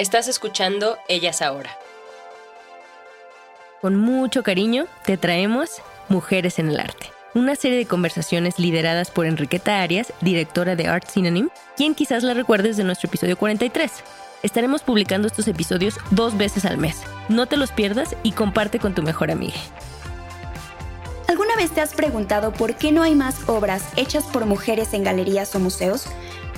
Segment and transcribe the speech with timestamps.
[0.00, 1.76] Estás escuchando Ellas Ahora.
[3.80, 9.26] Con mucho cariño te traemos Mujeres en el Arte, una serie de conversaciones lideradas por
[9.26, 13.90] Enriqueta Arias, directora de Art Synonym, quien quizás la recuerdes de nuestro episodio 43.
[14.44, 17.02] Estaremos publicando estos episodios dos veces al mes.
[17.28, 19.58] No te los pierdas y comparte con tu mejor amiga.
[21.26, 25.02] ¿Alguna vez te has preguntado por qué no hay más obras hechas por mujeres en
[25.02, 26.06] galerías o museos?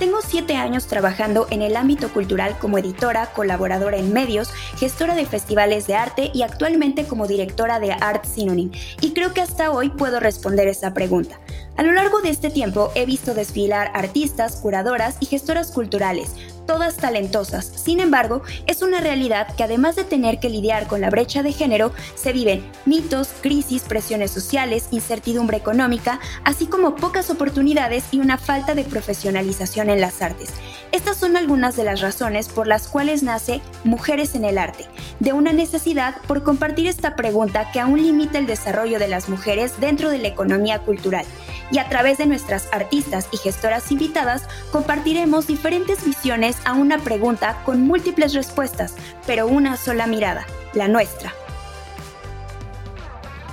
[0.01, 4.49] Tengo siete años trabajando en el ámbito cultural como editora, colaboradora en medios,
[4.79, 8.71] gestora de festivales de arte y actualmente como directora de Art Synonym.
[8.99, 11.39] Y creo que hasta hoy puedo responder esa pregunta.
[11.77, 16.31] A lo largo de este tiempo he visto desfilar artistas, curadoras y gestoras culturales,
[16.65, 17.65] todas talentosas.
[17.65, 21.53] Sin embargo, es una realidad que además de tener que lidiar con la brecha de
[21.53, 28.37] género, se viven mitos, crisis, presiones sociales, incertidumbre económica, así como pocas oportunidades y una
[28.37, 30.49] falta de profesionalización en las artes.
[30.91, 34.85] Estas son algunas de las razones por las cuales nace Mujeres en el Arte,
[35.19, 39.79] de una necesidad por compartir esta pregunta que aún limita el desarrollo de las mujeres
[39.79, 41.25] dentro de la economía cultural.
[41.71, 47.61] Y a través de nuestras artistas y gestoras invitadas compartiremos diferentes visiones a una pregunta
[47.65, 51.33] con múltiples respuestas, pero una sola mirada, la nuestra.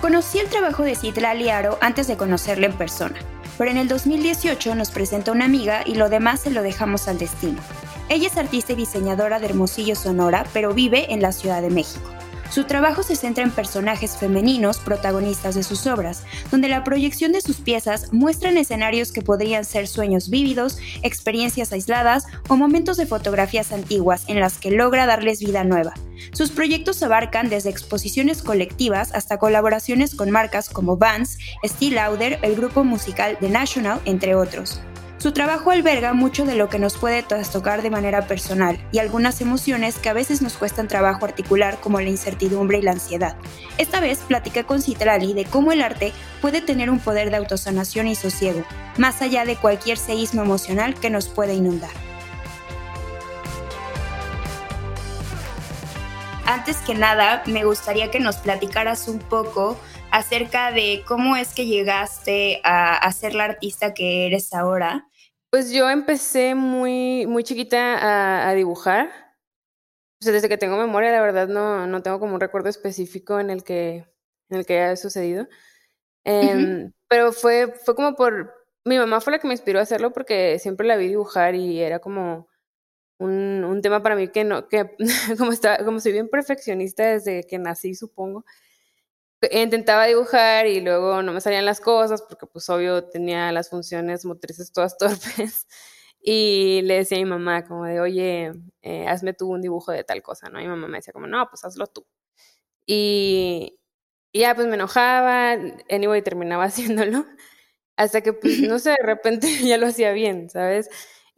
[0.01, 3.19] Conocí el trabajo de Citlali Aro antes de conocerla en persona
[3.59, 7.19] pero en el 2018 nos presentó una amiga y lo demás se lo dejamos al
[7.19, 7.59] destino.
[8.09, 12.09] Ella es artista y diseñadora de Hermosillo, Sonora, pero vive en la Ciudad de México.
[12.51, 17.41] Su trabajo se centra en personajes femeninos protagonistas de sus obras, donde la proyección de
[17.41, 23.73] sus piezas muestran escenarios que podrían ser sueños vívidos, experiencias aisladas o momentos de fotografías
[23.73, 25.93] antiguas en las que logra darles vida nueva.
[26.33, 32.57] Sus proyectos abarcan desde exposiciones colectivas hasta colaboraciones con marcas como Vans, Steel Lauder, el
[32.57, 34.81] grupo musical The National, entre otros.
[35.19, 39.41] Su trabajo alberga mucho de lo que nos puede trastocar de manera personal y algunas
[39.41, 43.37] emociones que a veces nos cuestan trabajo articular como la incertidumbre y la ansiedad.
[43.79, 48.07] Esta vez platicé con Citrali de cómo el arte puede tener un poder de autosanación
[48.07, 48.63] y sosiego,
[48.97, 51.91] más allá de cualquier seísmo emocional que nos pueda inundar.
[56.47, 59.77] Antes que nada, me gustaría que nos platicaras un poco
[60.11, 65.09] acerca de cómo es que llegaste a, ser la artista que eres ahora.
[65.51, 69.11] Pues yo empecé muy, muy chiquita a, dibujar.
[70.21, 73.65] desde que tengo memoria, la verdad, no, no, tengo como un recuerdo específico en el
[73.65, 74.07] que,
[74.51, 75.49] en el que haya sucedido.
[76.25, 78.55] Em, pero fue, fue como por...
[78.85, 81.81] Mi mamá fue la que me inspiró a hacerlo porque siempre la vi dibujar y
[81.81, 82.49] era como
[83.19, 84.97] un, un tema para mí que no, que
[85.39, 88.45] como, está, como soy bien perfeccionista desde que nací, supongo,
[89.51, 94.25] intentaba dibujar y luego no me salían las cosas porque pues obvio tenía las funciones
[94.25, 95.67] motrices todas torpes
[96.21, 100.05] y le decía a mi mamá como de, oye, eh, hazme tú un dibujo de
[100.05, 100.61] tal cosa, ¿no?
[100.61, 102.07] Y mi mamá me decía como, no, pues hazlo tú.
[102.87, 103.79] Y,
[104.33, 105.57] ya pues me enojaba,
[105.91, 107.25] anyway, terminaba haciéndolo,
[107.97, 110.91] hasta que pues no sé, de repente ya lo hacía bien, ¿sabes?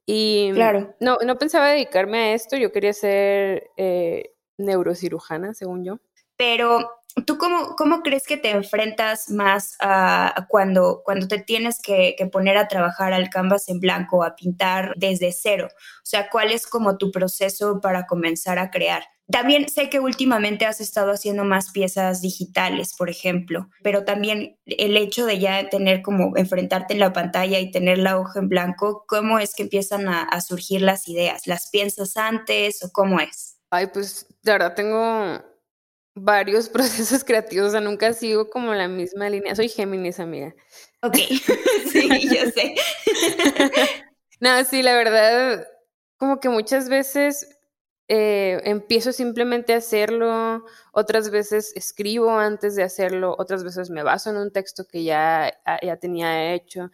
[0.06, 0.96] Y claro.
[0.98, 6.00] no, no pensaba dedicarme a esto, yo quería ser eh, neurocirujana, según yo.
[6.36, 12.16] Pero ¿Tú cómo, cómo, crees que te enfrentas más a, cuando, cuando te tienes que,
[12.32, 15.68] poner a trabajar al canvas en blanco, a pintar desde cero?
[15.72, 19.04] O sea, ¿cuál es como tu proceso para comenzar a crear?
[19.30, 24.96] También sé que últimamente has estado haciendo más piezas digitales, por ejemplo, pero también el
[24.96, 29.04] hecho de ya tener como enfrentarte en la pantalla y tener la hoja en blanco,
[29.06, 31.46] ¿cómo es que empiezan a, a surgir las ideas?
[31.46, 33.58] ¿Las piensas antes o cómo es?
[33.70, 35.49] Ay, pues de verdad tengo
[36.22, 39.54] varios procesos creativos, o sea, nunca sigo como la misma línea.
[39.54, 40.54] Soy Géminis, amiga.
[41.02, 41.16] Ok,
[41.92, 42.74] sí, yo sé.
[44.40, 45.66] no, sí, la verdad,
[46.16, 47.48] como que muchas veces
[48.08, 54.30] eh, empiezo simplemente a hacerlo, otras veces escribo antes de hacerlo, otras veces me baso
[54.30, 56.90] en un texto que ya, ah, ya tenía hecho,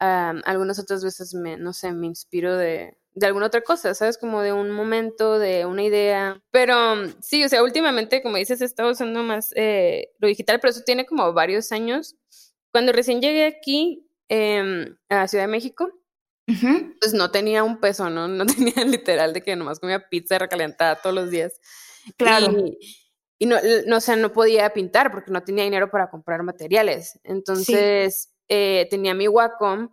[0.00, 4.16] algunas otras veces me, no sé, me inspiro de, de alguna otra cosa, ¿sabes?
[4.16, 6.40] Como de un momento, de una idea.
[6.50, 10.70] Pero sí, o sea, últimamente, como dices, he estado usando más eh, lo digital, pero
[10.70, 12.16] eso tiene como varios años.
[12.70, 15.90] Cuando recién llegué aquí em, a Ciudad de México,
[17.00, 18.28] pues no tenía un peso, ¿no?
[18.28, 21.60] No tenía literal de que nomás comía pizza recalentada todos los días.
[22.16, 22.52] Claro.
[23.40, 23.56] Y, no,
[23.86, 27.18] no, o sea, no podía pintar porque no tenía dinero para comprar materiales.
[27.24, 29.90] Entonces, eh, tenía mi Wacom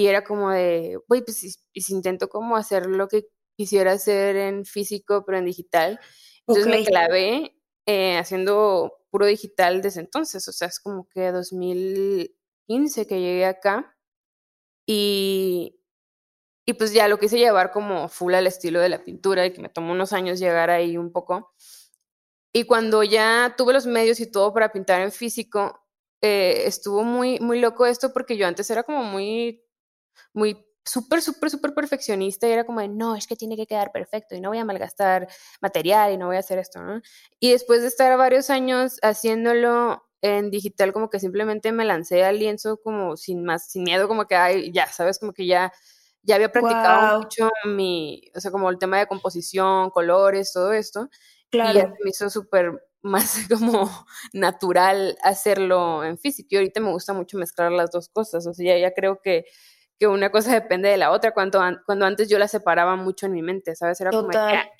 [0.00, 4.34] y era como de, güey, pues y, si intento como hacer lo que quisiera hacer
[4.36, 6.00] en físico, pero en digital.
[6.46, 7.54] Entonces me clavé
[7.86, 13.94] eh, haciendo puro digital desde entonces, o sea, es como que 2015 que llegué acá
[14.86, 15.78] y,
[16.64, 19.60] y pues ya lo quise llevar como full al estilo de la pintura y que
[19.60, 21.52] me tomó unos años llegar ahí un poco.
[22.54, 25.78] Y cuando ya tuve los medios y todo para pintar en físico,
[26.22, 29.62] eh, estuvo muy, muy loco esto porque yo antes era como muy
[30.32, 33.92] muy súper, súper, súper perfeccionista y era como de, no, es que tiene que quedar
[33.92, 35.28] perfecto y no voy a malgastar
[35.60, 37.00] material y no voy a hacer esto, ¿no?
[37.38, 42.38] Y después de estar varios años haciéndolo en digital, como que simplemente me lancé al
[42.38, 45.18] lienzo como sin más, sin miedo, como que, ay, ya, ¿sabes?
[45.18, 45.72] Como que ya,
[46.22, 51.08] ya había practicado mucho mi, o sea, como el tema de composición, colores, todo esto.
[51.50, 51.78] Claro.
[51.78, 53.90] Y me hizo súper más como
[54.34, 56.48] natural hacerlo en físico.
[56.50, 58.46] Y ahorita me gusta mucho mezclar las dos cosas.
[58.46, 59.46] O sea, ya, ya creo que
[60.00, 63.32] que una cosa depende de la otra, cuando, cuando antes yo la separaba mucho en
[63.32, 64.00] mi mente, ¿sabes?
[64.00, 64.30] Era como,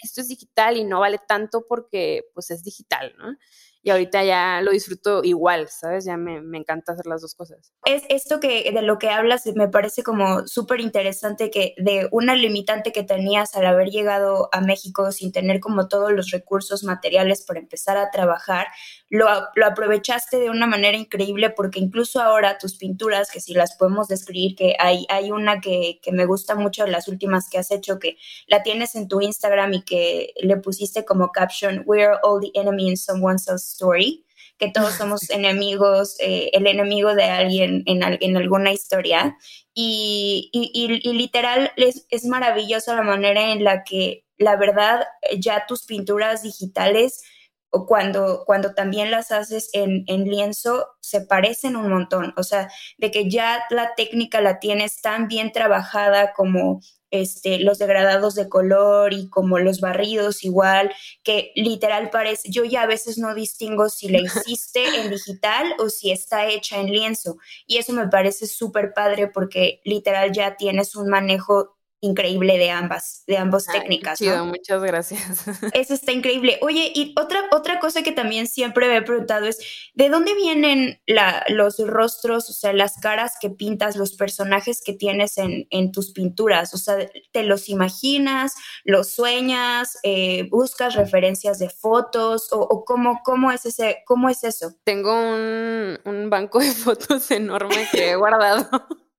[0.03, 3.37] esto es digital y no vale tanto porque pues es digital, ¿no?
[3.83, 6.05] y ahorita ya lo disfruto igual, ¿sabes?
[6.05, 7.73] Ya me, me, encanta hacer las dos cosas.
[7.87, 12.35] Es esto que de lo que hablas me parece como súper interesante que de una
[12.35, 17.45] limitante que tenías al haber llegado a México sin tener como todos los recursos materiales
[17.47, 18.67] para empezar a trabajar,
[19.11, 19.27] lo,
[19.57, 24.07] lo aprovechaste de una manera increíble porque incluso ahora tus pinturas, que si las podemos
[24.07, 27.99] describir, que hay, hay una que, que me gusta mucho, las últimas que has hecho,
[27.99, 28.17] que
[28.47, 32.89] la tienes en tu Instagram y que le pusiste como caption, We're all the enemy
[32.89, 34.25] in someone else's story,
[34.59, 39.37] que todos somos enemigos, eh, el enemigo de alguien en, en alguna historia.
[39.75, 45.05] Y, y, literal es, es maravillosa la manera en la que, la verdad,
[45.39, 47.23] ya tus pinturas digitales
[47.71, 52.35] o cuando, cuando también las haces en, en, lienzo, se parecen un montón.
[52.37, 56.81] O sea, de que ya la técnica la tienes tan bien trabajada como
[57.11, 60.93] este, los degradados de color y como los barridos igual,
[61.25, 65.89] que literal parece, yo ya a veces no distingo si la hiciste en digital o
[65.91, 67.39] si está hecha en lienzo.
[67.67, 73.25] Y eso me parece súper padre porque literal ya tienes un manejo increíble de ambas,
[73.27, 74.21] de ambas técnicas.
[74.21, 75.45] muchas gracias.
[75.75, 76.59] Eso está increíble.
[76.63, 79.59] Oye, y otra, otra cosa que también siempre me he preguntado es,
[79.95, 84.95] ¿de dónde vienen la, los rostros, o sea, las caras que pintas, los personajes que
[84.95, 86.73] tienes en, en tus pinturas?
[86.73, 86.97] O sea,
[87.33, 88.55] ¿te los imaginas,
[88.85, 94.43] los sueñas, eh, buscas referencias de fotos o, o, cómo, cómo, es ese, cómo es
[94.45, 94.75] eso?
[94.85, 98.69] Tengo un, un banco de fotos enorme que he guardado.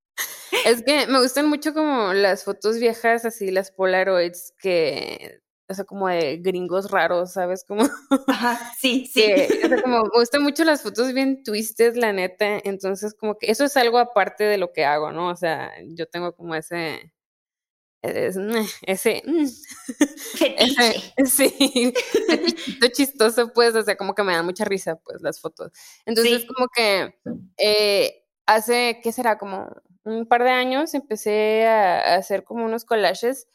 [0.65, 5.85] Es que me gustan mucho como las fotos viejas, así las Polaroids, que, o sea,
[5.85, 7.63] como de gringos raros, ¿sabes?
[7.63, 7.83] Como...
[8.27, 9.23] Ajá, sí, sí.
[9.63, 13.51] o sea, como me gustan mucho las fotos bien twisted, la neta, entonces como que
[13.51, 15.29] eso es algo aparte de lo que hago, ¿no?
[15.29, 17.13] O sea, yo tengo como ese...
[18.01, 19.45] ese, mm,
[20.57, 21.93] ese sí,
[22.81, 25.71] lo chistoso, pues, o sea, como que me dan mucha risa, pues, las fotos.
[26.05, 27.15] Entonces, como que
[27.57, 29.37] eh, hace, ¿qué será?
[29.37, 29.69] Como
[30.03, 33.47] un par de años empecé a, hacer como unos collages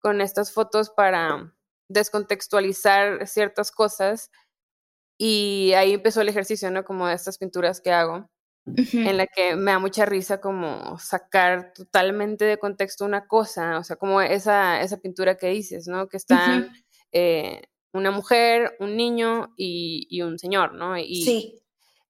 [0.00, 1.54] con estas fotos para
[1.88, 4.30] descontextualizar ciertas cosas
[5.18, 6.84] y ahí empezó el ejercicio, ¿no?
[6.84, 8.28] Como de estas pinturas que hago,
[8.66, 13.84] en la que me da mucha risa como sacar totalmente de contexto una cosa, o
[13.84, 16.08] sea, como esa, esa pintura que dices, ¿no?
[16.08, 16.72] Que están
[17.12, 20.98] eh, una mujer, un niño y, y un señor, ¿no?
[20.98, 21.63] Y, sí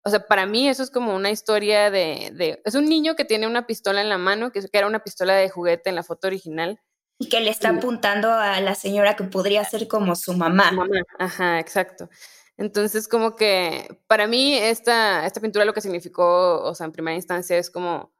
[0.03, 3.25] o sea, para mí eso es como una historia de, de, es un niño que
[3.25, 6.03] tiene una pistola en la mano, que, que era una pistola de juguete en la
[6.03, 6.79] foto original.
[7.19, 10.71] Y que le está apuntando a la señora que podría ser como su mamá.
[10.71, 11.03] mamá.
[11.19, 12.09] Ajá, exacto.
[12.57, 17.15] Entonces, como que para mí esta, esta pintura lo que significó, o sea, en primera
[17.15, 18.11] instancia es como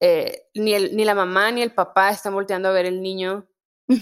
[0.00, 3.48] eh, ni, el, ni la mamá ni el papá están volteando a ver el niño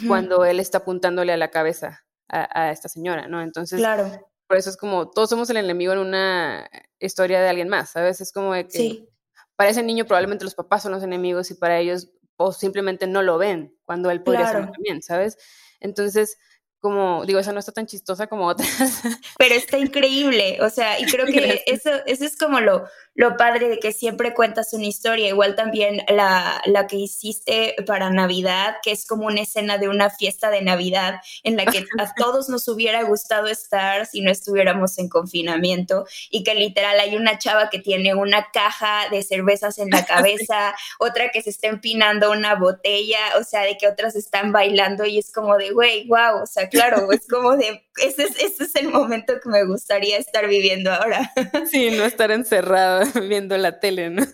[0.08, 3.42] cuando él está apuntándole a la cabeza a, a, esta señora, ¿no?
[3.42, 4.10] Entonces, claro.
[4.46, 8.20] Por eso es como todos somos el enemigo en una historia de alguien más, ¿sabes?
[8.20, 9.08] Es como de que
[9.56, 13.22] para ese niño probablemente los papás son los enemigos y para ellos o simplemente no
[13.22, 15.38] lo ven cuando él podría ser también, ¿sabes?
[15.80, 16.38] Entonces,
[16.84, 18.68] como, digo, esa no está tan chistosa como otras.
[19.38, 23.68] Pero está increíble, o sea, y creo que eso, eso es como lo, lo padre
[23.68, 28.90] de que siempre cuentas una historia, igual también la, la que hiciste para Navidad, que
[28.90, 32.68] es como una escena de una fiesta de Navidad en la que a todos nos
[32.68, 37.78] hubiera gustado estar si no estuviéramos en confinamiento y que literal hay una chava que
[37.78, 43.20] tiene una caja de cervezas en la cabeza, otra que se está empinando una botella,
[43.38, 46.68] o sea, de que otras están bailando y es como de, güey, wow, o sea,
[46.74, 50.92] claro, es como de, ese es, ese es el momento que me gustaría estar viviendo
[50.92, 51.32] ahora.
[51.70, 54.24] Sí, no estar encerrada viendo la tele, ¿no?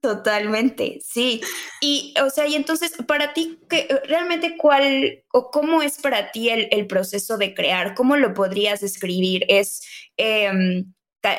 [0.00, 1.40] Totalmente, sí.
[1.80, 6.50] Y, o sea, y entonces, para ti, ¿qué, realmente cuál o cómo es para ti
[6.50, 7.94] el, el, proceso de crear?
[7.94, 9.44] ¿Cómo lo podrías describir?
[9.48, 9.82] ¿Es,
[10.16, 10.84] eh,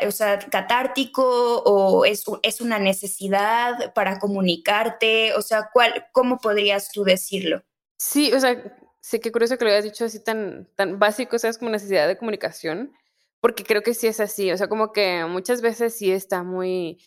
[0.07, 5.33] o sea, catártico o es, es una necesidad para comunicarte?
[5.33, 7.63] O sea, ¿cuál, ¿cómo podrías tú decirlo?
[7.98, 8.62] Sí, o sea,
[9.03, 11.57] sí, qué curioso que lo hayas dicho así tan, tan básico, ¿sabes?
[11.57, 12.93] Como necesidad de comunicación,
[13.41, 17.03] porque creo que sí es así, o sea, como que muchas veces sí está muy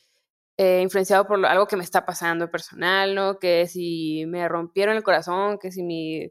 [0.58, 3.38] eh, influenciado por algo que me está pasando personal, ¿no?
[3.38, 6.30] Que si me rompieron el corazón, que si mi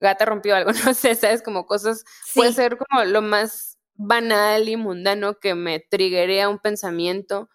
[0.00, 1.42] gata rompió algo, no sé, ¿sabes?
[1.42, 2.40] Como cosas, sí.
[2.40, 7.48] puede ser como lo más banal y mundano que me triggerea un pensamiento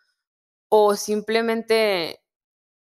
[0.70, 2.21] o simplemente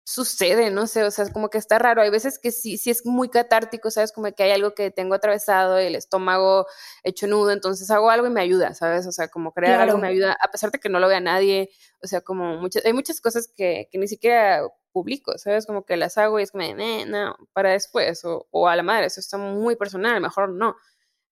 [0.05, 2.01] sucede, no sé, o sea, es como que está raro.
[2.01, 4.11] Hay veces que sí, sí es muy catártico, ¿sabes?
[4.11, 6.67] Como que hay algo que tengo atravesado, el estómago
[7.03, 9.07] hecho nudo, entonces hago algo y me ayuda, ¿sabes?
[9.07, 9.91] O sea, como crear claro.
[9.91, 11.71] algo me ayuda, a pesar de que no lo vea nadie,
[12.03, 15.65] o sea, como muchas, hay muchas cosas que, que ni siquiera publico, ¿sabes?
[15.65, 18.83] Como que las hago y es como, eh, no, para después, o, o, a la
[18.83, 20.75] madre, eso está muy personal, mejor no.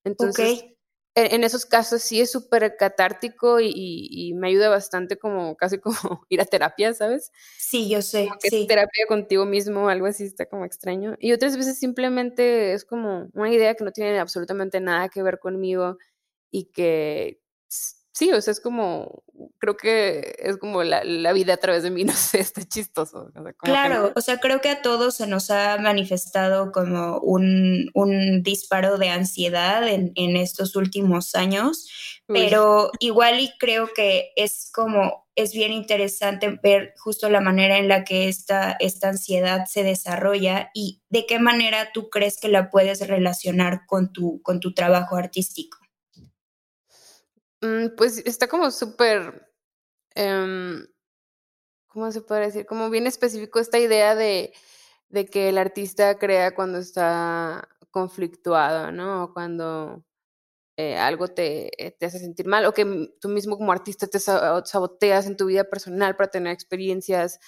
[0.03, 0.72] Entonces, okay
[1.15, 5.77] en esos casos sí es súper catártico y, y, y, me ayuda bastante como casi
[5.77, 5.95] como
[6.29, 7.31] ir a terapia, ¿sabes?
[7.57, 8.29] Sí, yo sé.
[8.41, 8.61] que sí.
[8.61, 11.15] Es terapia contigo mismo, algo así está como extraño.
[11.19, 15.39] Y otras veces simplemente es como una idea que no tiene absolutamente nada que ver
[15.39, 15.97] conmigo
[16.49, 17.42] y que
[18.13, 19.23] sí, o sea, es como,
[19.59, 23.29] creo que es como la, la vida a través de mí, no sé, está chistoso.
[23.35, 27.89] O sea, claro, o sea, creo que a todos se nos ha manifestado como un,
[27.93, 31.89] un disparo de ansiedad en, en estos últimos años,
[32.27, 32.39] Uy.
[32.39, 37.87] pero igual y creo que es como, es bien interesante ver justo la manera en
[37.87, 42.69] la que esta, esta ansiedad se desarrolla y de qué manera tú crees que la
[42.69, 45.82] puedes relacionar con tu, con tu trabajo artístico.
[47.63, 49.47] Mm, pues está como súper,
[50.17, 50.85] um,
[51.87, 52.65] ¿cómo se puede decir?
[52.65, 54.53] Como bien específico esta idea de,
[55.09, 59.25] de, que el artista crea cuando está conflictuado, ¿no?
[59.25, 60.03] O cuando
[60.77, 64.19] eh, algo te, eh, te, hace sentir mal, o que tú mismo como artista te
[64.19, 67.39] saboteas en tu vida personal para tener experiencias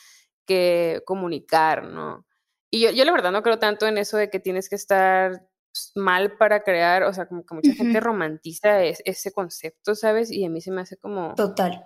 [0.46, 2.26] que comunicar, ¿no?
[2.72, 5.48] Y yo, yo la verdad no creo tanto en eso de que tienes que estar
[5.96, 7.78] mal para crear, o sea, como que mucha uh -huh.
[7.78, 10.32] gente romantiza es, ese concepto, ¿sabes?
[10.32, 11.34] Y a mí se me hace como...
[11.36, 11.86] Total.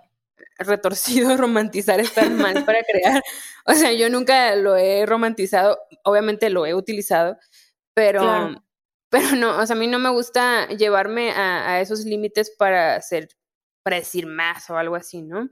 [0.57, 3.21] Retorcido romantizar estar mal para crear.
[3.65, 7.37] O sea, yo nunca lo he romantizado, obviamente lo he utilizado,
[7.93, 8.21] pero...
[8.21, 8.63] Claro.
[9.11, 12.95] Pero no, o sea, a mí no me gusta llevarme a, a esos límites para
[12.95, 13.27] hacer,
[13.81, 15.49] para decir más o algo así, ¿no?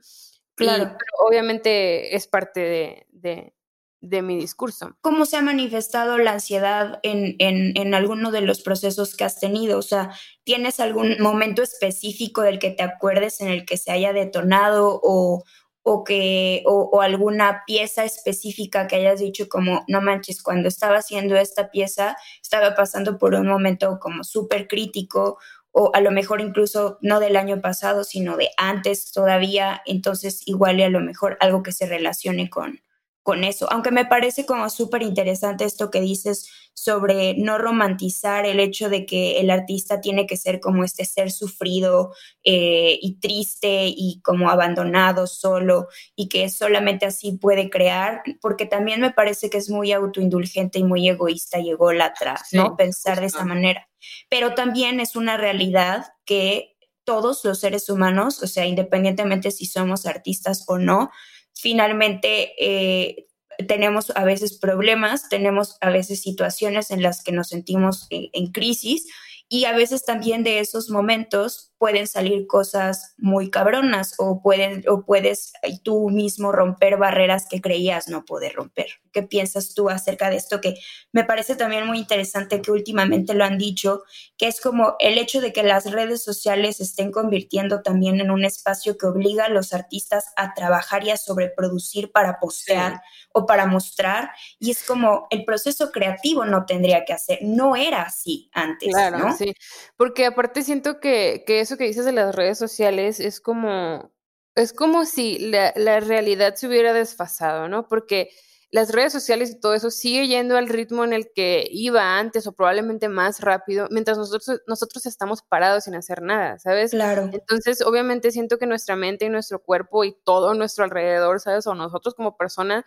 [0.58, 0.84] Claro.
[0.84, 3.53] Y, pero obviamente es parte de, de,
[4.01, 4.96] de mi discurso.
[5.01, 9.39] ¿Cómo se ha manifestado la ansiedad en, en, en, alguno de los procesos que has
[9.39, 9.80] tenido?
[9.80, 10.12] O sea,
[10.44, 15.44] ¿tienes algún momento específico del que te acuerdes en el que se haya detonado o,
[15.89, 21.38] o, que, o, alguna pieza específica que hayas dicho como, no manches, cuando estaba haciendo
[21.38, 25.38] esta pieza estaba pasando por un momento como súper crítico
[25.72, 30.80] o a lo mejor incluso no del año pasado, sino de antes todavía, entonces igual
[30.80, 32.82] y a lo mejor algo que se relacione con,
[33.27, 38.62] con eso, aunque me parece como súper interesante esto que dices sobre no romantizar el
[38.62, 42.13] hecho de que el artista tiene que ser como este ser sufrido
[42.46, 49.01] eh, y triste y como abandonado solo y que solamente así puede crear, porque también
[49.01, 52.77] me parece que es muy autoindulgente y muy egoísta y ególatra, sí, ¿no?
[52.77, 53.89] Pensar de esa manera.
[54.29, 60.05] Pero también es una realidad que todos los seres humanos, o sea, independientemente si somos
[60.05, 61.12] artistas o no,
[61.61, 63.27] finalmente eh,
[63.67, 68.51] tenemos a veces problemas, tenemos a veces situaciones en las que nos sentimos en, en,
[68.51, 69.07] crisis
[69.49, 75.03] y a veces también de esos momentos pueden salir cosas muy cabronas o, pueden, o
[75.03, 75.53] puedes
[75.84, 78.88] tú mismo romper barreras que creías no poder romper.
[79.12, 80.60] ¿Qué piensas tú acerca de esto?
[80.60, 80.75] Que
[81.12, 84.03] me parece también muy interesante que últimamente lo han dicho,
[84.38, 88.43] que es como el hecho de que las redes sociales estén convirtiendo también en un
[88.43, 93.01] espacio que obliga a los artistas a trabajar y a sobreproducir para postear
[93.34, 94.31] o para mostrar.
[94.60, 98.89] Y es como el proceso creativo no tendría que hacer, no era así antes.
[98.89, 99.53] Claro, sí.
[99.96, 104.12] Porque aparte siento que, que eso que dices de las redes sociales es como,
[104.55, 107.88] es como si la, la realidad se hubiera desfasado, ¿no?
[107.88, 108.29] Porque
[108.69, 112.47] las redes sociales y todo eso sigue yendo al ritmo en el que iba antes
[112.47, 116.91] o probablemente más rápido, mientras nosotros, nosotros estamos parados sin hacer nada, ¿sabes?
[116.91, 117.29] Claro.
[117.31, 121.67] Entonces, obviamente siento que nuestra mente y nuestro cuerpo y todo nuestro alrededor, ¿sabes?
[121.67, 122.86] O nosotros como persona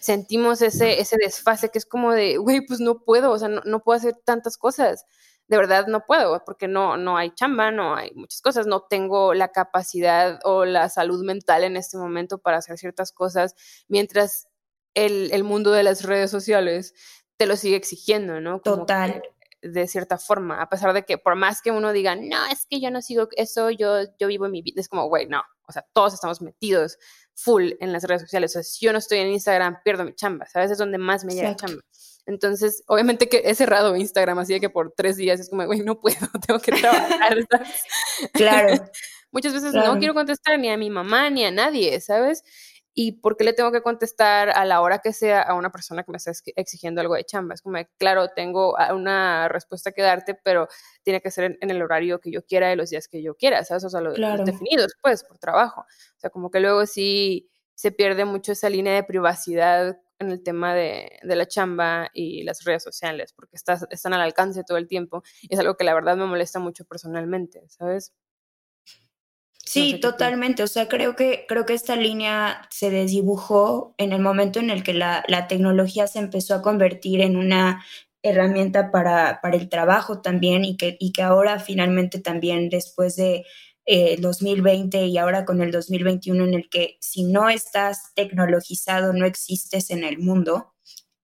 [0.00, 3.62] sentimos ese, ese desfase que es como de, güey, pues no puedo, o sea, no,
[3.64, 5.06] no puedo hacer tantas cosas
[5.52, 9.34] de verdad no puedo, porque no, no hay chamba, no hay muchas cosas, no tengo
[9.34, 13.54] la capacidad o la salud mental en este momento para hacer ciertas cosas,
[13.86, 14.48] mientras
[14.94, 16.94] el, el mundo de las redes sociales
[17.36, 18.60] te lo sigue exigiendo, ¿no?
[18.60, 19.22] Total.
[19.60, 22.80] de cierta forma, a pesar de que por más que uno diga, no, es que
[22.80, 25.72] yo no sigo eso, yo, yo vivo en mi vida, es como, güey, no, o
[25.72, 26.96] sea, todos estamos metidos
[27.34, 30.14] full en las redes sociales, o sea, si yo no estoy en Instagram, pierdo mi
[30.14, 30.70] chamba, ¿sabes?
[30.70, 31.82] Es donde más me llega chamba.
[32.26, 36.00] Entonces, obviamente que he cerrado Instagram, así que por tres días es como, güey, no
[36.00, 37.36] puedo, tengo que trabajar.
[38.32, 38.84] claro.
[39.32, 42.44] Muchas veces no quiero contestar ni a mi mamá ni a nadie, ¿sabes?
[42.94, 46.02] ¿Y por qué le tengo que contestar a la hora que sea a una persona
[46.02, 47.54] que me está exigiendo algo de chamba?
[47.54, 50.68] Es como, claro, tengo una respuesta que darte, pero
[51.02, 53.64] tiene que ser en, el horario que yo quiera y los días que yo quiera,
[53.64, 53.84] ¿sabes?
[53.84, 55.80] O sea, los definidos, pues, por trabajo.
[55.80, 60.42] O sea, como que luego sí se pierde mucho esa línea de privacidad en el
[60.42, 65.22] tema de, la chamba y las redes sociales, porque están al alcance todo el tiempo
[65.42, 68.14] y es algo que la verdad me molesta mucho personalmente, ¿sabes?
[69.64, 70.62] Sí, totalmente.
[70.62, 74.82] O sea, creo que, creo que esta línea se desdibujó en el momento en el
[74.82, 77.82] que la, tecnología se empezó a convertir en una
[78.22, 83.46] herramienta para, para el trabajo también y que, y que ahora finalmente también después de
[83.84, 89.26] eh, 2020 y ahora con el 2021 en el que si no estás tecnologizado no
[89.26, 90.72] existes en el mundo,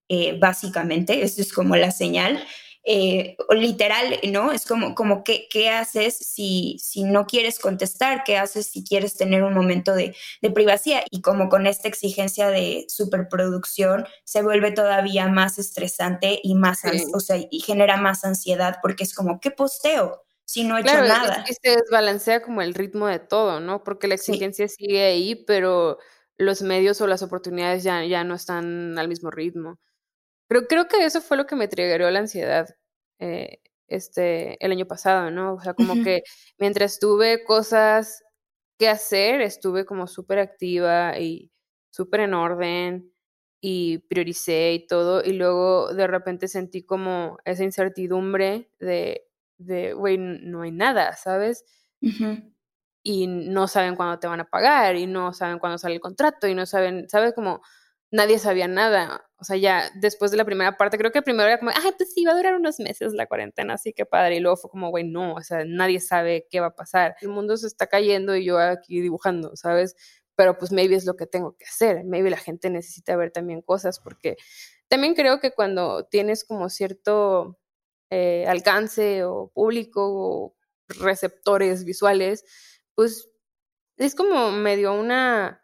[0.08, 2.42] eh, básicamente, eso es como la señal.
[2.90, 4.50] Eh, literal, ¿no?
[4.50, 8.24] Es como, como ¿qué, qué haces si, si no quieres contestar?
[8.24, 11.02] ¿Qué haces si quieres tener un momento de, de privacidad?
[11.10, 16.80] Y como con esta exigencia de superproducción se vuelve todavía más estresante y más,
[17.12, 20.24] o sea, y genera más ansiedad porque es como, ¿qué posteo?
[20.48, 21.44] Si no he hecho nada.
[21.46, 23.84] Es que se desbalancea como el ritmo de todo, ¿no?
[23.84, 25.98] Porque la exigencia sigue ahí, pero
[26.38, 29.78] los medios o las oportunidades ya, ya no están al mismo ritmo.
[30.48, 32.66] Pero creo que eso fue lo que me triggeró la ansiedad
[33.18, 35.52] eh, este, el año pasado, ¿no?
[35.52, 36.22] O sea, como que
[36.56, 38.24] mientras tuve cosas
[38.78, 41.52] que hacer, estuve como súper activa y
[41.90, 43.12] súper en orden
[43.60, 49.27] y prioricé y todo, y luego de repente sentí como esa incertidumbre de
[49.58, 51.64] de, güey, no hay nada, ¿sabes?
[53.02, 56.46] Y no saben cuándo te van a pagar y no saben cuándo sale el contrato
[56.48, 57.34] y no saben, ¿sabes?
[57.34, 57.62] Como
[58.10, 59.28] nadie sabía nada.
[59.38, 62.12] O sea, ya después de la primera parte, creo que primero era como, ay, pues
[62.12, 64.36] sí, va a durar unos meses la cuarentena, así que padre.
[64.36, 67.16] Y luego fue como, güey, no, o sea, nadie sabe qué va a pasar.
[67.20, 69.94] El mundo se está cayendo y yo aquí dibujando, ¿sabes?
[70.36, 72.04] Pero pues maybe es lo que tengo que hacer.
[72.04, 74.36] Maybe la gente necesita ver también cosas porque
[74.88, 77.58] también creo que cuando tienes como cierto
[78.10, 80.56] eh, alcance o público o
[80.88, 82.44] receptores visuales,
[82.94, 83.28] pues
[83.96, 85.62] es como medio una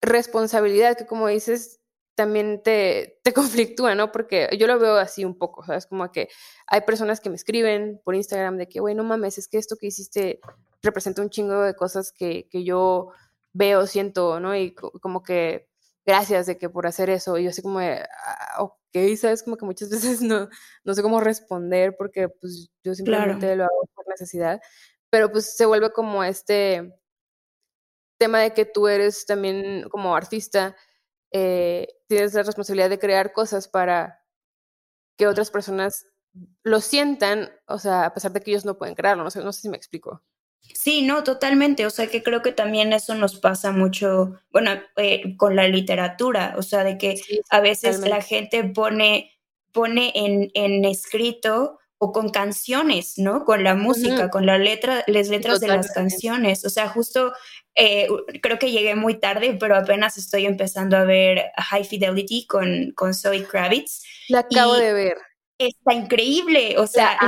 [0.00, 1.80] responsabilidad que como dices
[2.14, 4.12] también te, te conflictúa, ¿no?
[4.12, 5.86] Porque yo lo veo así un poco, ¿sabes?
[5.86, 6.28] Como que
[6.66, 9.76] hay personas que me escriben por Instagram de que, güey, no mames, es que esto
[9.76, 10.40] que hiciste
[10.82, 13.10] representa un chingo de cosas que, que yo
[13.52, 14.54] veo, siento, ¿no?
[14.56, 15.69] Y como que
[16.10, 17.38] gracias de que por hacer eso.
[17.38, 20.48] Y yo así como, de, ah, ok, sabes, como que muchas veces no,
[20.84, 24.60] no sé cómo responder porque pues yo simplemente lo hago por necesidad.
[25.10, 26.92] Pero pues se vuelve como este
[28.18, 30.76] tema de que tú eres también como artista,
[31.32, 34.22] eh, tienes la responsabilidad de crear cosas para
[35.16, 36.06] que otras personas
[36.62, 39.52] lo sientan, o sea, a pesar de que ellos no pueden crearlo, no sé, no
[39.52, 40.22] sé si me explico.
[40.74, 41.84] Sí, no, totalmente.
[41.86, 46.54] O sea, que creo que también eso nos pasa mucho, bueno, eh, con la literatura.
[46.56, 47.20] O sea, de que
[47.50, 49.38] a veces la gente pone,
[49.72, 53.44] pone en, en, escrito o con canciones, ¿no?
[53.44, 56.64] Con la música, con la letra, las letras de las canciones.
[56.64, 57.34] O sea, justo
[57.74, 58.08] eh,
[58.40, 63.12] creo que llegué muy tarde, pero apenas estoy empezando a ver High Fidelity con, con
[63.12, 64.02] Zoe Kravitz.
[64.28, 65.18] La acabo de ver.
[65.58, 67.18] Está increíble, o sea,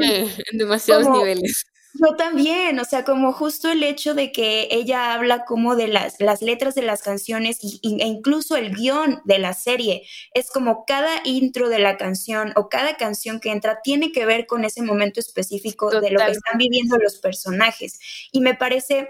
[0.00, 5.44] en demasiados niveles Yo también, o sea, como justo el hecho de que ella habla
[5.44, 9.54] como de las, las letras de las canciones y, e incluso el guion de la
[9.54, 10.02] serie,
[10.32, 14.46] es como cada intro de la canción o cada canción que entra tiene que ver
[14.46, 18.00] con ese momento específico de lo que están viviendo los personajes.
[18.32, 19.08] Y me parece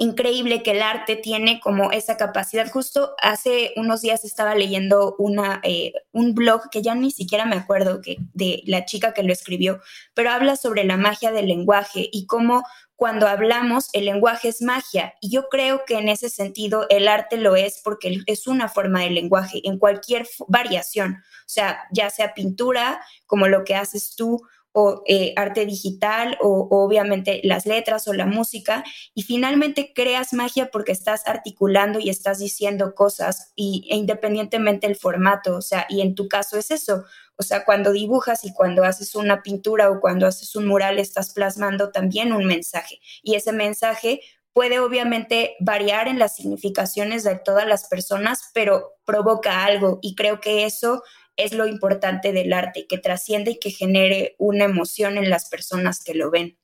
[0.00, 2.68] increíble que el arte tiene como esa capacidad.
[2.70, 7.56] Justo hace unos días estaba leyendo una, eh, un blog que ya ni siquiera me
[7.56, 9.80] acuerdo que, de la chica que lo escribió,
[10.14, 12.64] pero habla sobre la magia del lenguaje y cómo
[12.96, 15.14] cuando hablamos el lenguaje es magia.
[15.20, 19.02] Y yo creo que en ese sentido el arte lo es porque es una forma
[19.02, 24.42] de lenguaje en cualquier variación, o sea, ya sea pintura, como lo que haces tú,
[24.72, 30.70] o eh, arte digital o, obviamente las letras o la música y finalmente creas magia
[30.70, 36.00] porque estás articulando y estás diciendo cosas y, e independientemente el formato, o sea, y
[36.00, 37.04] en tu caso es eso,
[37.36, 41.32] o sea, cuando dibujas y cuando haces una pintura o cuando haces un mural estás
[41.32, 44.20] plasmando también un mensaje y ese mensaje
[44.52, 50.40] puede obviamente variar en las significaciones de todas las personas, pero provoca algo y creo
[50.40, 51.02] que eso
[51.44, 56.02] es lo importante del arte, que trasciende y que genere una emoción en las personas
[56.04, 56.58] que lo ven.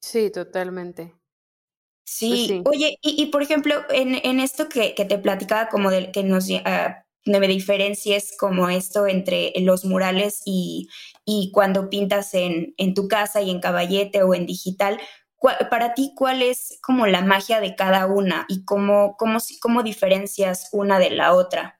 [0.00, 1.14] Sí, totalmente.
[2.04, 6.50] Sí, pues oye, y, por ejemplo, en, esto que, te platicaba, como del que nos
[6.50, 6.60] uh,
[7.24, 10.88] me diferencias como esto entre los murales y,
[11.24, 14.98] y cuando pintas en, en, tu casa y en caballete o en digital,
[15.70, 20.68] para ti, ¿cuál es como la magia de cada una y cómo, cómo, cómo diferencias
[20.72, 21.79] una de la otra?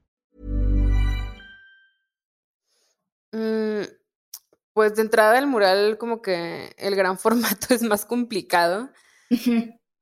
[4.81, 8.89] Pues de entrada el mural como que el gran formato es más complicado.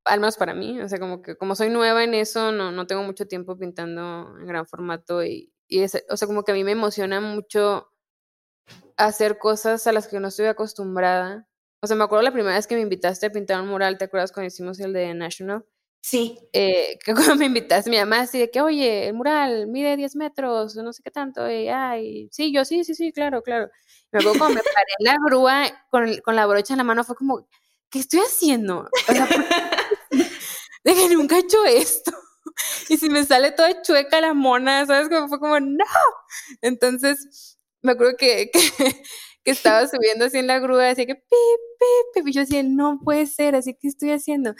[0.05, 2.87] Al menos para mí, o sea, como que como soy nueva en eso, no, no
[2.87, 6.55] tengo mucho tiempo pintando en gran formato y, y es, o sea, como que a
[6.55, 7.91] mí me emociona mucho
[8.95, 11.45] hacer cosas a las que no estoy acostumbrada.
[11.81, 14.05] O sea, me acuerdo la primera vez que me invitaste a pintar un mural, ¿te
[14.05, 15.65] acuerdas cuando hicimos el de National?
[16.01, 16.39] Sí.
[16.53, 20.15] Eh, que cuando me invitaste, mi mamá así de que, oye, el mural mide 10
[20.15, 23.69] metros, no sé qué tanto, ay, sí, yo sí, sí, sí, claro, claro.
[24.11, 27.03] Me acuerdo cuando me paré en la grúa con, con, la brocha en la mano,
[27.03, 27.47] fue como,
[27.89, 28.89] ¿qué estoy haciendo?
[29.07, 29.27] O sea,
[30.83, 32.11] de que nunca he hecho esto.
[32.89, 35.07] Y si me sale toda chueca la mona, ¿sabes?
[35.07, 35.85] Como fue como, no.
[36.61, 42.13] Entonces, me acuerdo que, que, estaba subiendo así en la grúa, así que, pip, pip,
[42.13, 44.55] pip, y yo decía, no puede ser, así que estoy haciendo.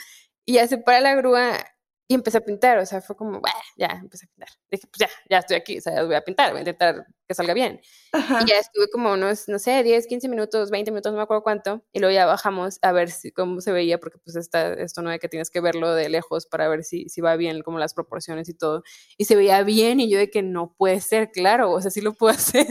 [0.50, 1.64] Y ya se para la grúa
[2.08, 3.40] y empecé a pintar, o sea, fue como,
[3.76, 4.48] ya, empecé a pintar.
[4.68, 7.34] Dije, pues ya, ya estoy aquí, o sea, voy a pintar, voy a intentar que
[7.34, 7.80] salga bien.
[8.12, 11.44] Y ya estuve como unos, no sé, 10, 15 minutos, 20 minutos, no me acuerdo
[11.44, 15.02] cuánto, y luego ya bajamos a ver si, cómo se veía, porque pues está esto
[15.02, 17.78] no es que tienes que verlo de lejos para ver si, si va bien, como
[17.78, 18.82] las proporciones y todo.
[19.16, 22.00] Y se veía bien, y yo de que no puede ser, claro, o sea, sí
[22.00, 22.66] lo puedo hacer.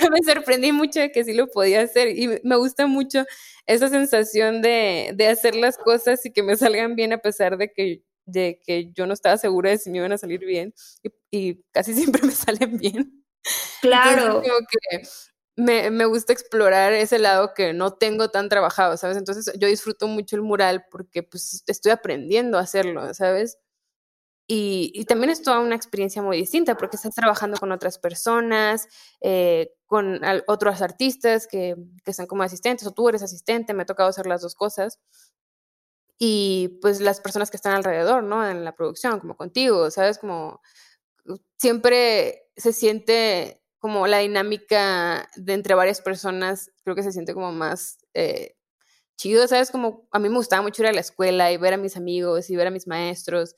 [0.12, 3.24] me sorprendí mucho de que sí lo podía hacer y me gusta mucho
[3.66, 7.72] esa sensación de, de hacer las cosas y que me salgan bien a pesar de
[7.72, 10.74] que, de que yo no estaba segura de si me iban a salir bien
[11.30, 13.24] y, casi siempre me salen bien.
[13.80, 14.42] Claro.
[14.42, 15.02] que
[15.56, 19.16] me, me, gusta explorar ese lado que no tengo tan trabajado, ¿sabes?
[19.16, 23.58] Entonces yo disfruto mucho el mural porque pues estoy aprendiendo a hacerlo, ¿sabes?
[24.50, 28.88] Y, también es toda una experiencia muy distinta porque estás trabajando con otras personas,
[29.20, 33.86] eh, con otros artistas que, que están como asistentes o tú eres asistente, me ha
[33.86, 35.00] tocado hacer las dos cosas.
[36.18, 38.48] Y pues las personas que están alrededor, ¿no?
[38.48, 40.18] En la producción, como contigo, ¿sabes?
[40.18, 40.62] Como
[41.58, 47.52] siempre se siente como la dinámica de entre varias personas, creo que se siente como
[47.52, 48.56] más eh,
[49.16, 49.70] chido, ¿sabes?
[49.70, 52.48] Como a mí me gustaba mucho ir a la escuela y ver a mis amigos
[52.50, 53.54] y ver a mis maestros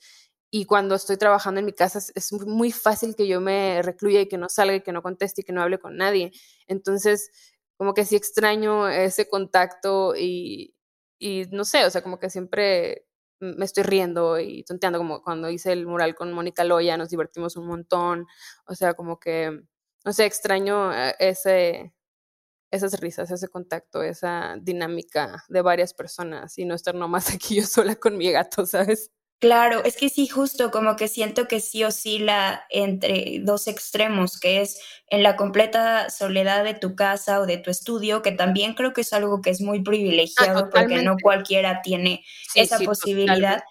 [0.51, 4.27] y cuando estoy trabajando en mi casa es, muy fácil que yo me recluya y
[4.27, 6.33] que no salga y que no conteste y que no hable con nadie.
[6.67, 7.31] Entonces,
[7.77, 10.75] como que sí extraño ese contacto y,
[11.19, 13.07] y no sé, o sea, como que siempre
[13.39, 17.55] me estoy riendo y tonteando, como cuando hice el mural con Mónica Loya, nos divertimos
[17.55, 18.27] un montón,
[18.65, 19.63] o sea, como que,
[20.05, 21.93] no sé, extraño eh, ese,
[22.71, 27.63] esas risas, ese contacto, esa dinámica de varias personas y no estar nomás aquí yo
[27.63, 29.11] sola con mi gato, ¿sabes?
[29.41, 34.61] Claro, es que sí, justo como que siento que sí oscila entre dos extremos, que
[34.61, 38.93] es en la completa soledad de tu casa o de tu estudio, que también creo
[38.93, 42.83] que es algo que es muy privilegiado Ah, porque no cualquiera tiene Sí, esa sí,
[42.85, 43.63] posibilidad.
[43.63, 43.70] totalmente.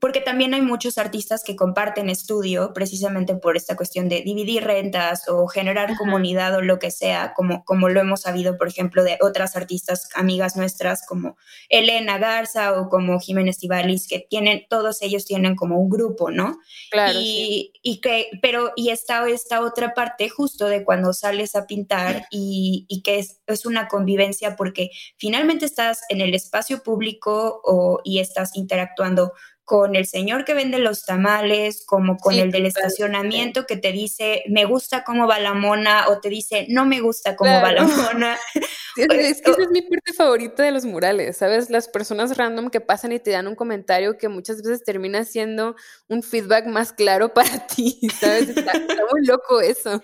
[0.00, 5.28] Porque también hay muchos artistas que comparten estudio precisamente por esta cuestión de dividir rentas
[5.28, 5.98] o generar Ajá.
[5.98, 10.08] comunidad o lo que sea, como, como lo hemos sabido, por ejemplo, de otras artistas
[10.14, 11.36] amigas nuestras como
[11.68, 16.58] Elena Garza o como Jiménez Tibalis, que tienen, todos ellos tienen como un grupo, ¿no?
[16.90, 17.72] Claro, sí.
[17.82, 22.26] y, y que, pero, y está esta otra parte justo de cuando sales a pintar
[22.30, 28.00] y, y que es, es una convivencia porque finalmente estás en el espacio público o,
[28.04, 29.32] y estás interactuando
[29.70, 33.92] con el señor que vende los tamales, como con Sí, el del estacionamiento que te
[33.92, 37.70] dice, me gusta cómo va la mona, o te dice, no me gusta cómo va
[37.70, 38.02] la Claro.
[38.12, 38.36] mona.
[38.96, 41.70] Sí, es que esa es mi parte favorita de los murales, ¿sabes?
[41.70, 45.76] Las personas random que pasan y te dan un comentario que muchas veces termina siendo
[46.08, 48.48] un feedback más claro para ti, ¿sabes?
[48.48, 50.02] Está, está muy loco eso.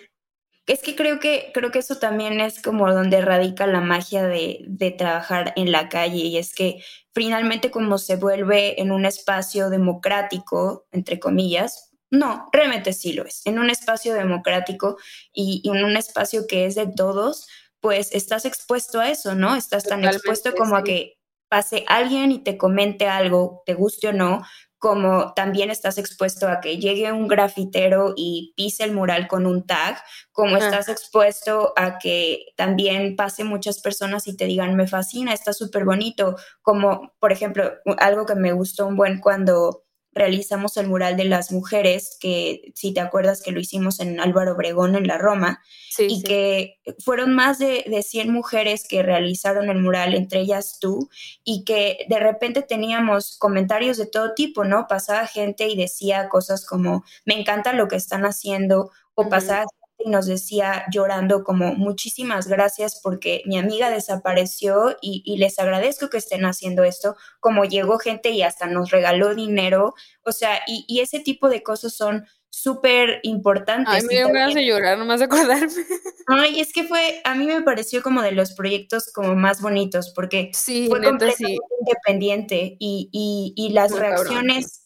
[0.67, 4.65] Es que creo que creo que eso también es como donde radica la magia de,
[4.67, 6.83] de trabajar en la calle y es que
[7.15, 13.43] finalmente como se vuelve en un espacio democrático, entre comillas, no, realmente sí lo es,
[13.47, 14.97] en un espacio democrático
[15.33, 17.47] y, y en un espacio que es de todos,
[17.81, 19.55] pues estás expuesto a eso, ¿no?
[19.55, 24.13] Estás tan expuesto como a que pase alguien y te comente algo, te guste o
[24.13, 24.43] no,
[24.87, 29.67] como también estás expuesto a que llegue un grafitero y pise el mural con un
[29.67, 35.33] tag, como estás expuesto a que también pase muchas personas y te digan, me fascina,
[35.33, 39.86] está súper bonito, como por ejemplo, algo que me gustó un buen cuando
[40.17, 44.55] realizamos el mural de las mujeres, que si te acuerdas que lo hicimos en Álvaro
[44.55, 46.23] Obregón, en la Roma, Sí, y sí.
[46.23, 51.09] que fueron más de, de 100 mujeres que realizaron el mural, entre ellas tú,
[51.45, 54.87] y que de repente teníamos comentarios de todo tipo, ¿no?
[54.89, 59.65] Pasaba gente y decía cosas como, me encanta lo que están haciendo, o pasaba
[60.07, 66.09] y nos decía llorando como, muchísimas gracias porque mi amiga desapareció y, y les agradezco
[66.11, 70.85] que estén haciendo esto, como llegó gente y hasta nos regaló dinero, o sea, y,
[70.87, 73.93] y ese tipo de cosas son súper importantes.
[73.93, 75.67] Ay, me dieron ganas de llorar nomás de acordarme.
[76.29, 80.13] Ay, es que fue, a mí me pareció como de los proyectos como más bonitos,
[80.15, 81.59] porque Sí, fue neta, completamente sí.
[81.81, 84.35] independiente y, y, y las Muy cabrón, sí.
[84.35, 84.86] reacciones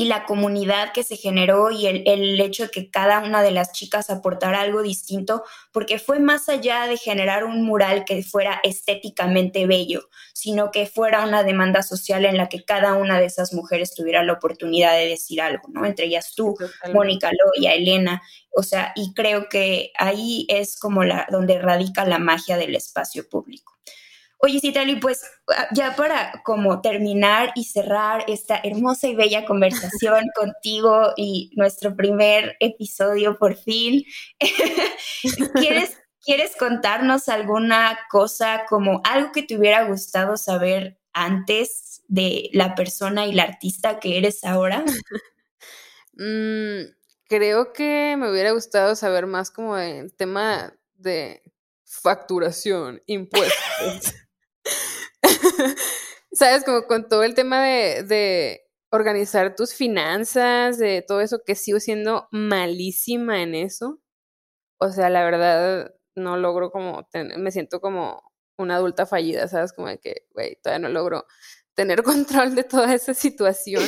[0.00, 3.50] y la comunidad que se generó y el, el hecho de que cada una de
[3.50, 8.62] las chicas aportara algo distinto, porque fue más allá de generar un mural que fuera
[8.64, 13.52] estéticamente bello, sino que fuera una demanda social en la que cada una de esas
[13.52, 15.84] mujeres tuviera la oportunidad de decir algo, ¿no?
[15.84, 16.94] Entre ellas tú, Totalmente.
[16.94, 22.18] Mónica Loya, Elena, o sea, y creo que ahí es como la donde radica la
[22.18, 23.76] magia del espacio público.
[24.42, 25.22] Oye, Citali, pues
[25.54, 31.94] ah, ya para como terminar y cerrar esta hermosa y bella conversación contigo y nuestro
[31.94, 34.02] primer episodio por fin,
[35.54, 42.74] ¿quieres, ¿quieres contarnos alguna cosa como algo que te hubiera gustado saber antes de la
[42.74, 44.84] persona y la artista que eres ahora?
[46.12, 46.92] Mm,
[47.28, 51.40] creo que me hubiera gustado saber más como el tema de
[51.86, 54.12] facturación, impuestos.
[56.32, 56.64] ¿Sabes?
[56.64, 62.26] Como con todo el tema de, organizar tus finanzas, de todo eso, que sigo siendo
[62.32, 64.00] malísima en eso.
[64.78, 68.22] O sea, la verdad, no logro como, me siento como
[68.58, 69.72] una adulta fallida, ¿sabes?
[69.72, 71.26] Como de que, güey, todavía no logro
[71.74, 73.84] tener control de toda esa situación.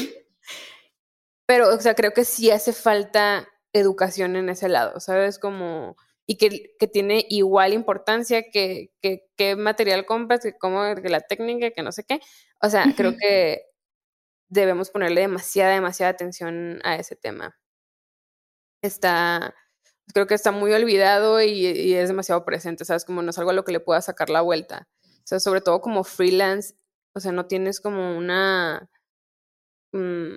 [1.47, 5.39] Pero, o sea, creo que sí hace falta educación en ese lado, ¿sabes?
[5.39, 5.97] Como,
[6.33, 11.21] y que, que tiene igual importancia que, que, que material compras, que como que la
[11.21, 12.21] técnica, que no sé qué.
[12.63, 13.67] O sea, creo que
[14.49, 17.57] debemos ponerle demasiada, demasiada atención a ese tema.
[18.83, 19.55] Está,
[20.15, 23.05] creo que está muy olvidado y, y es demasiado presente, ¿sabes?
[23.05, 24.89] Como no es algo a lo que le pueda sacar la vuelta.
[25.25, 26.75] O sea, sobre todo como freelance,
[27.15, 28.91] o sea, no tienes como una
[29.93, 30.37] mm,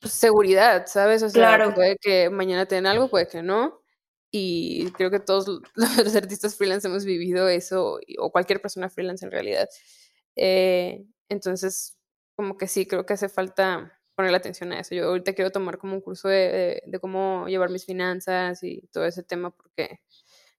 [0.00, 1.22] pues, seguridad, ¿sabes?
[1.22, 1.74] O sea, Claro.
[1.74, 3.79] puede que mañana te den algo, puede que no.
[4.30, 9.32] Y creo que todos los artistas freelance hemos vivido eso, o cualquier persona freelance en
[9.32, 9.68] realidad.
[10.36, 11.96] Eh, entonces,
[12.36, 14.94] como que sí, creo que hace falta ponerle atención a eso.
[14.94, 18.82] Yo ahorita quiero tomar como un curso de, de- de cómo llevar mis finanzas y
[18.92, 20.00] todo ese tema porque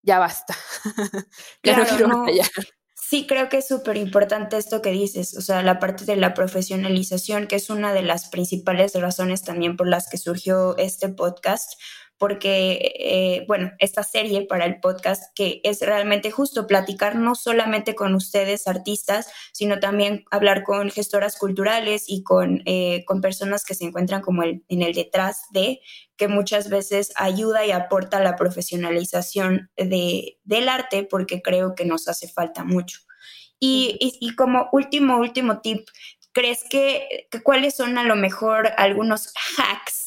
[0.01, 0.55] ya basta.
[1.63, 2.19] ya no Claro, quiero no.
[2.21, 2.47] batallar.
[2.95, 6.33] Sí, creo que es súper importante esto que dices, o sea, la parte de la
[6.33, 11.73] profesionalización, que es una de las principales razones también por las que surgió este podcast,
[12.21, 17.95] porque, eh, bueno, esta serie para el podcast que es realmente justo platicar no solamente
[17.95, 23.73] con ustedes, artistas, sino también hablar con gestoras culturales y con, eh, con personas que
[23.73, 25.81] se encuentran como el, en el detrás de,
[26.15, 32.07] que muchas veces ayuda y aporta la profesionalización de, del arte, porque creo que nos
[32.07, 32.99] hace falta mucho.
[33.59, 35.87] Y, y, como último, último tip,
[36.33, 40.00] ¿crees que cuáles son a lo mejor algunos hacks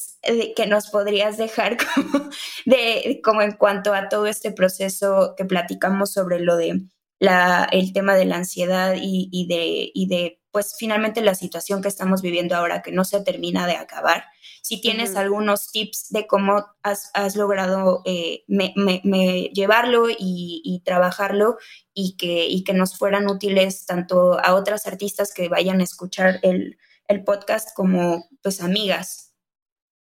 [0.55, 2.29] que nos podrías dejar como,
[2.65, 6.81] de, como en cuanto a todo este proceso que platicamos sobre lo de
[7.19, 11.81] la, el tema de la ansiedad y, y, de, y de, pues finalmente la situación
[11.81, 14.25] que estamos viviendo ahora que no se termina de acabar.
[14.61, 20.81] Si tienes algunos tips de cómo has, has logrado eh, me, me, llevarlo y, y,
[20.83, 21.57] trabajarlo
[21.93, 26.39] y que, y que nos fueran útiles tanto a otras artistas que vayan a escuchar
[26.41, 29.24] el, el podcast como pues amigas.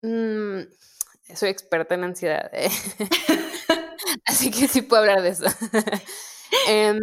[0.03, 0.63] Mm,
[1.35, 2.71] soy experta en ansiedad, ¿eh?
[4.25, 5.45] así que sí puedo hablar de eso.
[6.69, 7.01] Em,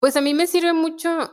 [0.00, 1.32] pues a mí me sirve mucho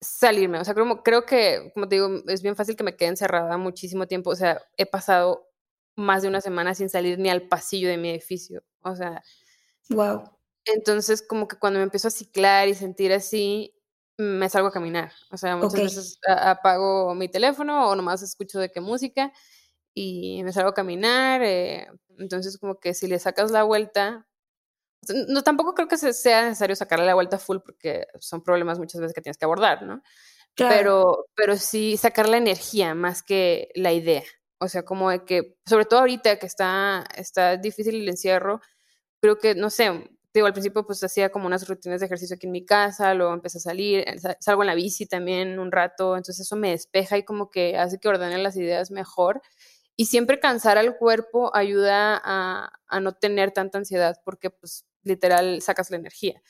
[0.00, 3.10] salirme, o sea, creo, creo que, como te digo, es bien fácil que me quede
[3.10, 5.48] encerrada muchísimo tiempo, o sea, he pasado
[5.96, 9.22] más de una semana sin salir ni al pasillo de mi edificio, o sea.
[9.90, 10.24] Wow.
[10.64, 13.74] Entonces, como que cuando me empiezo a ciclar y sentir así,
[14.18, 18.70] me salgo a caminar, o sea, muchas veces apago mi teléfono o nomás escucho de
[18.70, 19.32] qué música
[19.94, 21.42] y me salgo a caminar.
[21.42, 21.86] Eh,
[22.18, 24.26] entonces, como que si le sacas la vuelta,
[25.28, 29.14] no, tampoco creo que sea necesario sacarle la vuelta full porque son problemas muchas veces
[29.14, 30.02] que tienes que abordar, ¿no?
[30.54, 34.22] Pero, pero sí sacar la energía más que la idea.
[34.58, 38.60] O sea, como de que, sobre todo ahorita que está, está difícil el encierro,
[39.20, 42.46] creo que, no sé, digo, al principio pues hacía como unas rutinas de ejercicio aquí
[42.46, 44.04] en mi casa, luego empecé a salir,
[44.40, 47.98] salgo en la bici también un rato, entonces eso me despeja y como que hace
[47.98, 49.42] que ordene las ideas mejor.
[50.02, 55.62] Y siempre cansar al cuerpo ayuda a, a no tener tanta ansiedad porque pues literal
[55.62, 56.42] sacas la energía.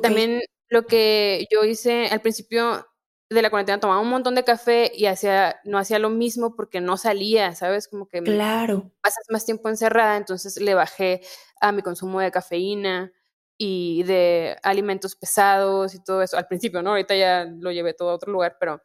[0.00, 2.86] También lo que yo hice al principio
[3.28, 6.80] de la cuarentena tomaba un montón de café y hacía, no hacía lo mismo porque
[6.80, 7.88] no salía, ¿sabes?
[7.88, 8.92] Como que claro.
[9.00, 11.22] pasas más tiempo encerrada, entonces le bajé
[11.60, 13.10] a mi consumo de cafeína
[13.58, 16.36] y de alimentos pesados y todo eso.
[16.36, 16.90] Al principio, ¿no?
[16.90, 18.80] Ahorita ya lo llevé todo a otro lugar, pero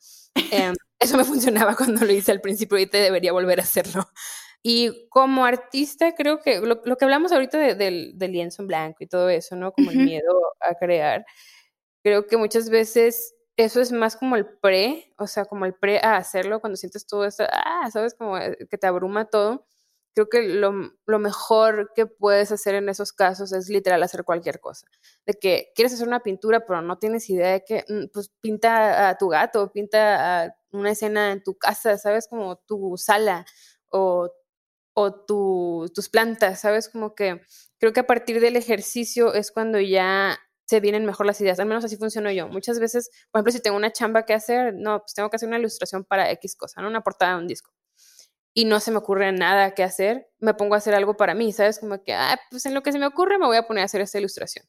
[0.52, 4.08] eh, eso me funcionaba cuando lo hice al principio, ahorita debería volver a hacerlo.
[4.64, 9.30] Y como artista, creo que lo, que hablamos ahorita del, lienzo en blanco y todo
[9.30, 9.72] eso, ¿no?
[9.72, 11.26] Como el miedo a crear,
[12.04, 16.00] creo que muchas veces eso es más como el pre, o sea, como el pre
[16.00, 19.68] a hacerlo, cuando sientes todo esto, ah, sabes, como eh, que te abruma todo
[20.18, 24.88] creo que lo, mejor que puedes hacer en esos casos es literal hacer cualquier cosa.
[25.28, 29.10] De que quieres hacer una pintura, pero no tienes idea de que, mm, pues pinta
[29.10, 32.28] a tu gato, pinta a una escena en tu casa, ¿sabes?
[32.28, 33.46] Como tu sala
[33.92, 34.32] o,
[34.96, 36.90] o tu, tus plantas, ¿sabes?
[36.90, 37.42] Como que
[37.80, 41.68] creo que a partir del ejercicio es cuando ya se vienen mejor las ideas, al
[41.68, 42.48] menos así funciono yo.
[42.48, 45.48] Muchas veces, por ejemplo, si tengo una chamba que hacer, no, pues tengo que hacer
[45.48, 46.88] una ilustración para X cosa, ¿no?
[46.88, 47.77] Una portada de un disco
[48.58, 51.54] y no se me ocurre nada que hacer, me pongo a hacer algo para mí,
[51.54, 51.78] ¿sabes?
[51.78, 53.86] Como que, ah, pues en lo que se me ocurre me voy a poner a
[53.86, 54.66] hacer esta ilustración.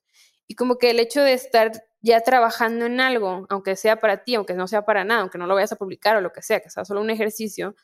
[0.47, 1.73] Y como que el hecho de estar
[2.03, 5.47] ya trabajando en algo, aunque sea para ti, aunque no sea para nada, aunque no
[5.47, 7.77] lo vayas a publicar o lo que sea, que sea solo un ejercicio,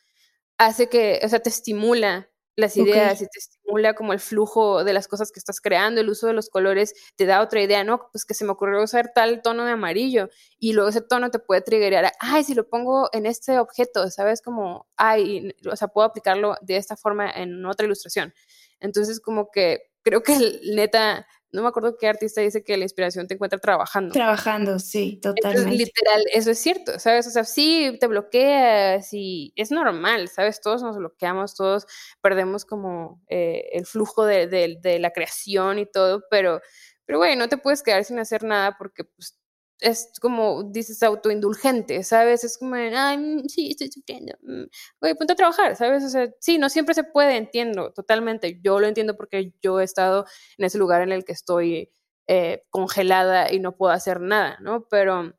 [0.59, 4.93] hace que, o sea, te estimula las ideas y te estimula como el flujo de
[4.93, 8.09] las cosas que estás creando, el uso de los colores te da otra idea, ¿no?
[8.11, 11.39] Pues que se me ocurrió usar tal tono de amarillo y luego ese tono te
[11.39, 14.41] puede triggerar, ay, si lo pongo en este objeto, ¿sabes?
[14.41, 18.33] Como, ay, o sea, puedo aplicarlo de esta forma en otra ilustración.
[18.79, 23.27] Entonces, como que creo que neta, no me acuerdo qué artista dice que la inspiración
[23.27, 24.13] te encuentra trabajando.
[24.13, 25.75] Trabajando, sí, totalmente.
[25.75, 27.25] literal, eso es cierto, ¿sabes?
[27.27, 30.61] O sea, sí, te bloqueas y es normal, ¿sabes?
[30.61, 31.87] Todos nos bloqueamos, todos
[32.21, 36.61] perdemos como eh, el flujo de, de, la creación y todo, pero,
[37.05, 39.39] pero, güey, no te puedes quedar sin hacer nada porque, pues,
[39.79, 42.43] es como dices autoindulgente, ¿sabes?
[42.43, 44.33] Es como, ay, mm, sí, estoy sufriendo.
[44.41, 44.63] Mm,
[45.01, 46.03] oye, ponte a trabajar, ¿sabes?
[46.03, 48.59] O sea, sí, no siempre se puede, entiendo, totalmente.
[48.63, 50.25] Yo lo entiendo porque yo he estado
[50.57, 51.91] en ese lugar en el que estoy
[52.27, 54.87] eh, congelada y no puedo hacer nada, ¿no?
[54.89, 55.33] Pero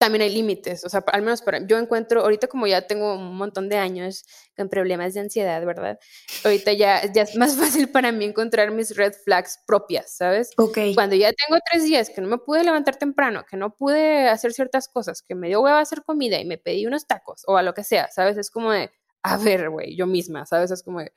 [0.00, 3.36] también hay límites, o sea, al menos para, yo encuentro, ahorita como ya tengo un
[3.36, 4.24] montón de años
[4.56, 5.98] con problemas de ansiedad, ¿verdad?
[6.42, 10.52] Ahorita ya, ya es más fácil para mí encontrar mis red flags propias, ¿sabes?
[10.56, 10.78] Ok.
[10.94, 14.54] Cuando ya tengo tres días que no me pude levantar temprano, que no pude hacer
[14.54, 17.62] ciertas cosas, que me dio hueva hacer comida y me pedí unos tacos o a
[17.62, 18.38] lo que sea, ¿sabes?
[18.38, 18.90] Es como de,
[19.22, 20.70] a ver, güey, yo misma, ¿sabes?
[20.70, 21.12] Es como de,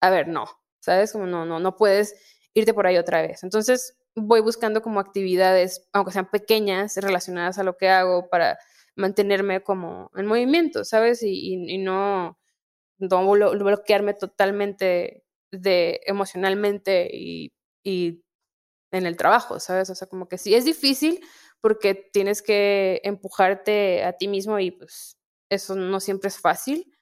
[0.00, 0.46] a ver, no,
[0.80, 1.12] ¿sabes?
[1.12, 2.14] Como no, no, no puedes
[2.54, 3.42] irte por ahí otra vez.
[3.42, 8.58] Entonces, voy buscando como actividades, aunque sean pequeñas, relacionadas a lo que hago para
[8.96, 11.22] mantenerme como en movimiento, ¿sabes?
[11.22, 12.38] Y, y, no,
[12.98, 18.22] no bloquearme totalmente de emocionalmente y, y
[18.90, 19.90] en el trabajo, ¿sabes?
[19.90, 21.20] O sea, como que sí es difícil
[21.60, 25.16] porque tienes que empujarte a ti mismo y pues
[25.48, 26.92] eso no siempre es fácil,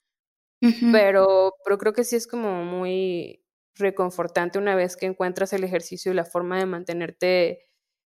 [0.92, 3.39] pero, pero creo que sí es como muy
[3.80, 7.66] reconfortante una vez que encuentras el ejercicio y la forma de mantenerte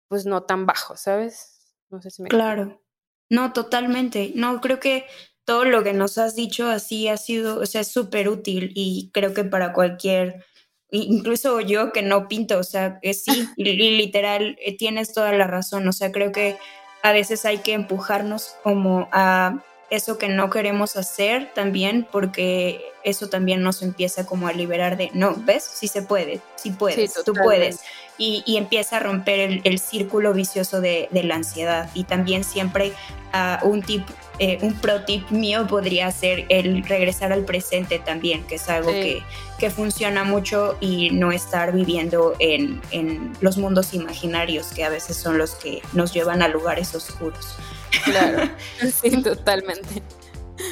[0.09, 1.75] pues no tan bajo, ¿sabes?
[1.89, 2.29] No sé si me...
[2.29, 2.83] Claro.
[3.31, 4.33] No, totalmente.
[4.35, 5.07] No, creo que
[5.45, 9.11] todo lo que nos has dicho así ha sido, o sea, es súper útil y
[9.13, 10.45] creo que para cualquier,
[10.91, 15.93] incluso yo que no pinto, o sea, sí, literal, eh, tienes toda la razón, o
[15.93, 16.59] sea, creo que
[17.03, 23.29] a veces hay que empujarnos como a eso que no queremos hacer también, porque eso
[23.29, 25.65] también nos empieza como a liberar de, no, ¿ves?
[25.65, 27.81] Sí se puede, sí puedes, tú puedes.
[28.17, 31.91] Y, empieza a romper el, círculo vicioso de, la ansiedad.
[31.93, 32.95] Y también siempre
[33.35, 34.03] uh, un tip,
[34.39, 38.93] eh, un pro tip mío podría ser el regresar al presente también, que es algo
[38.93, 39.23] que,
[39.59, 45.19] que, funciona mucho y no estar viviendo en, en los mundos imaginarios que a veces
[45.19, 47.59] son los que nos llevan a lugares oscuros.
[48.05, 48.51] Claro,
[49.03, 50.03] sí, totalmente.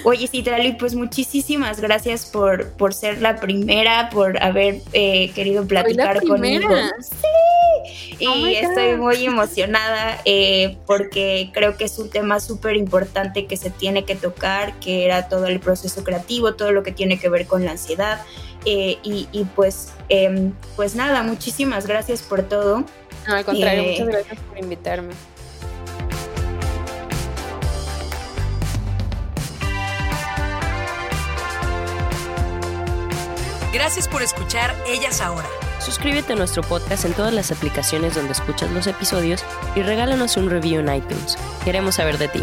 [0.04, 6.22] Oye, Citrali, pues muchísimas gracias por, por ser la primera, por haber eh, querido platicar
[6.24, 6.68] conmigo.
[7.00, 13.46] Sí, oh y estoy muy emocionada eh, porque creo que es un tema súper importante
[13.46, 17.18] que se tiene que tocar, que era todo el proceso creativo, todo lo que tiene
[17.18, 18.22] que ver con la ansiedad.
[18.66, 22.84] Eh, y, y, pues, em, pues nada, muchísimas gracias por todo.
[23.26, 25.14] No, al contrario, muchas gracias por invitarme.
[33.72, 35.48] Gracias por escuchar Ellas Ahora.
[35.78, 39.44] Suscríbete a nuestro podcast en todas las aplicaciones donde escuchas los episodios
[39.76, 41.38] y regálanos un review en iTunes.
[41.64, 42.42] Queremos saber de ti.